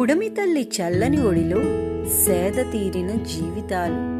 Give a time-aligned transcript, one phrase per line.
[0.00, 1.56] పుడమి తల్లి చల్లని ఒడిలో
[2.24, 4.16] సేద తీరిన జీవితాలు.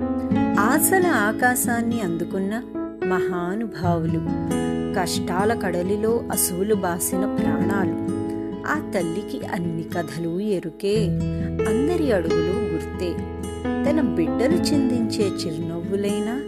[0.61, 2.63] ఆశల ఆకాశాన్ని అందుకున్న
[3.07, 4.21] మహానుభావులు.
[5.01, 7.97] కష్టాల కడలిలో అసువులు బాసిన ప్రాణాలు.
[8.67, 10.97] ఆ తల్లికి అన్ని కథలు ఎరుకే
[11.69, 13.13] అందరి అడుగులు గుర్తే.
[13.91, 16.41] తన బిడ్డలు చిందించే చిరునవ్వులైనా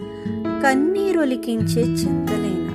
[0.61, 2.73] కన్నీరొలికించే చింతలైనా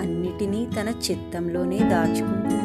[0.00, 2.63] అన్నిటినీ తన చిత్తంలోనే దాచుకుంటుంది.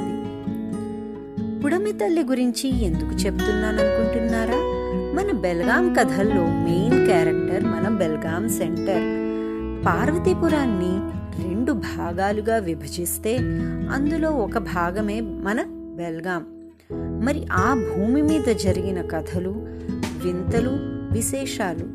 [1.70, 4.58] బుడమి తల్లి గురించి ఎందుకు చెప్తున్నాను అనుకుంటున్నారా
[5.16, 9.04] మన బెల్గాం కథల్లో మెయిన్ క్యారెక్టర్ మన బెల్గాం సెంటర్.
[9.86, 10.92] పార్వతీపురాన్ని
[11.50, 13.38] రెండు భాగాలుగా విభజిస్తే
[13.92, 15.64] అందులో ఒక భాగమే మన
[15.98, 16.46] బెల్గాం.
[17.26, 19.68] మరి ఆ భూమి మీద జరిగిన కథలు
[20.26, 20.72] వింతలు
[21.12, 21.86] విశేషాలు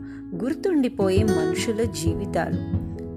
[0.44, 2.73] గుర్తుండిపోయే మనుషుల జీవితాలు.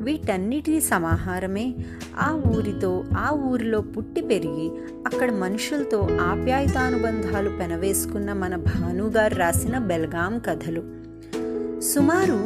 [0.08, 1.76] వీటన్నిటి సమాహారమే.
[2.20, 4.72] ఆ ఊరితో ఆ ఊరిలో పుట్టి పెరిగి
[5.06, 10.84] అక్కడ మనుషులతో ఆప్యాయతానుబంధాలు పెనవేసుకున్న మన భానుగారు రాసిన బెల్గాం కథలు.
[11.82, 12.40] సుమారు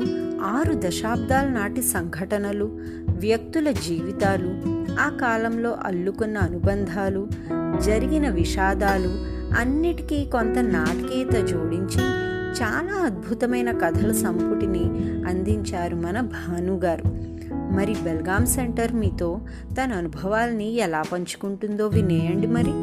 [0.44, 4.52] ఆరు దశాబ్దాల నాటి సంఘటనలు వ్యక్తుల జీవితాలు
[5.00, 7.28] ఆ కాలంలో అల్లుకున్న అనుబంధాలు
[7.82, 9.12] జరిగిన విషాదాలు
[9.60, 12.02] అన్నిటికీ కొంత నాటకీయత జోడించి
[12.62, 14.84] చాలా అద్భుతమైన కథల సంపుటిని
[15.30, 17.31] అందించారు మన భానుగారు.
[17.72, 19.40] మరి బెల్గాం సెంటర్ మీతో
[19.74, 22.74] తన అనుభవాల్ని ఎలా పంచుకుంటుందో వినేయండి మరి.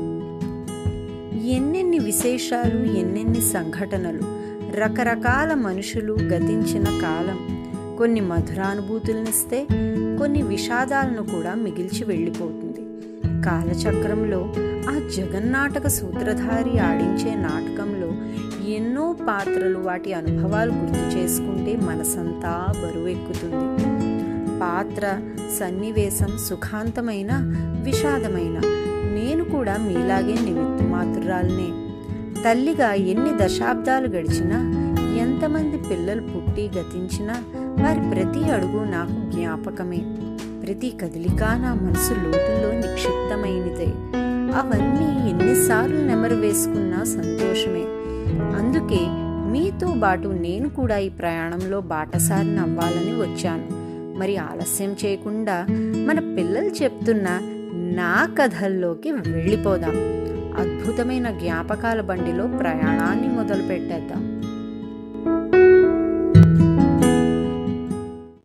[1.50, 4.38] ఎన్నెన్ని విశేషాలు ఎన్నెన్ని సంఘటనలు
[4.76, 7.58] రకరకాల మనుషులు గతించిన కాలం
[7.98, 9.66] కొన్ని మధురానుభూతులనిస్తే
[10.18, 12.78] కొన్ని విషాదాలను కూడా మిగిల్చి వెళ్ళిపోతుంది.
[13.42, 14.54] కాలచక్రంలో
[14.90, 18.10] ఆ జగన్నాటక సూత్రధారి ఆడించే నాటకంలో
[18.68, 23.77] ఎన్నో పాత్రలు వాటి అనుభవాలు గుర్తు చేసుకుంటే మనసంతా బరువెక్కుతుంది.
[24.78, 25.20] పాత్ర
[25.60, 27.28] సన్నివేశం సుఖాంతమైన
[27.84, 28.60] విషాదమైన.
[29.14, 31.68] నేను కూడా మీలాగే నిమిత్త మాతురాల్నే
[32.42, 34.58] తల్లిగా ఎన్ని దశాబ్దాలు గడిచినా
[35.16, 40.00] ఎంతమంది పిల్లలు పుట్టి గతించినా వారి ప్రతి అడుగు నాకు జ్ఞాపకమే.
[40.66, 43.92] ప్రతి కదలిక నా మనసు లోతుల్లో నిక్షిప్తమైనదే.
[44.58, 47.84] అవన్నీ ఎన్నిసార్లు నెమరు వేసుకున్నా సంతోషమే.
[48.58, 49.00] అందుకే
[49.52, 53.77] మీతో పాటు నేను కూడా ఈ ప్రయాణంలో బాటసారిని అవ్వాలని వచ్చాను.
[54.18, 55.66] మరి ఆలస్యం చేయకుండా
[56.06, 57.28] మన పిల్లలు చెప్తున్న
[57.94, 59.96] నా కథల్లోకి వెళ్ళిపోదాం.
[60.58, 64.22] అద్భుతమైన జ్ఞాపకాల బండిలో ప్రయాణాన్ని మొదలు పెట్టేద్దాం